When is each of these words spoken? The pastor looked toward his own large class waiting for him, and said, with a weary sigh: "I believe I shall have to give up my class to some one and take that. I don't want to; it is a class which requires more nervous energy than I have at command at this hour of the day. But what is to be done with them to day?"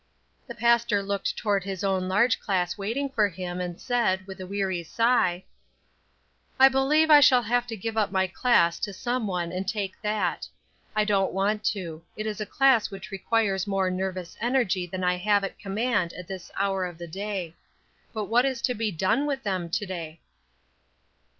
The 0.47 0.55
pastor 0.55 1.03
looked 1.03 1.37
toward 1.37 1.63
his 1.63 1.83
own 1.83 2.09
large 2.09 2.39
class 2.39 2.75
waiting 2.75 3.07
for 3.07 3.29
him, 3.29 3.61
and 3.61 3.79
said, 3.79 4.25
with 4.25 4.41
a 4.41 4.47
weary 4.47 4.81
sigh: 4.81 5.43
"I 6.59 6.69
believe 6.69 7.11
I 7.11 7.19
shall 7.19 7.43
have 7.43 7.67
to 7.67 7.77
give 7.77 7.95
up 7.95 8.11
my 8.11 8.25
class 8.25 8.79
to 8.79 8.93
some 8.93 9.27
one 9.27 9.51
and 9.51 9.67
take 9.67 9.93
that. 10.01 10.47
I 10.95 11.03
don't 11.05 11.33
want 11.33 11.63
to; 11.75 12.01
it 12.17 12.25
is 12.25 12.41
a 12.41 12.47
class 12.47 12.89
which 12.89 13.11
requires 13.11 13.67
more 13.67 13.91
nervous 13.91 14.35
energy 14.41 14.87
than 14.87 15.03
I 15.03 15.17
have 15.17 15.43
at 15.43 15.59
command 15.59 16.13
at 16.13 16.27
this 16.27 16.49
hour 16.57 16.83
of 16.83 16.97
the 16.97 17.05
day. 17.05 17.53
But 18.11 18.23
what 18.25 18.43
is 18.43 18.63
to 18.63 18.73
be 18.73 18.89
done 18.89 19.27
with 19.27 19.43
them 19.43 19.69
to 19.69 19.85
day?" 19.85 20.19